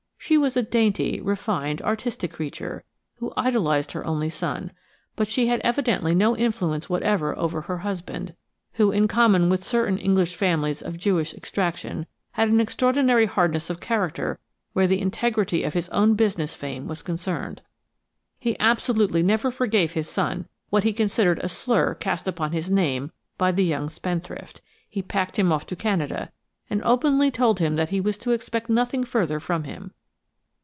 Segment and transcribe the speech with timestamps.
[0.23, 4.71] She was a dainty, refined, artistic creature, who idolised her only son,
[5.15, 8.35] but she had evidently no influence whatever over her husband,
[8.73, 13.81] who, in common with certain English families of Jewish extraction, had an extraordinary hardness of
[13.81, 14.39] character
[14.73, 17.61] where the integrity of his own business fame was concerned.
[18.39, 23.11] He absolutely never forgave his son what he considered a slur cast upon his name
[23.39, 26.31] by the young spendthrift; he packed him off to Canada,
[26.69, 29.91] and openly told him that he was to expect nothing further from him.